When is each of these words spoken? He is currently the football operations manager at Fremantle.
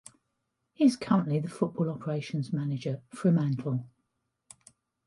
He 0.73 0.83
is 0.85 0.97
currently 0.97 1.37
the 1.37 1.47
football 1.47 1.87
operations 1.91 2.51
manager 2.51 3.03
at 3.07 3.15
Fremantle. 3.15 3.85